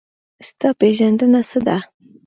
[0.47, 1.77] ستا پېژندنه څه ده؟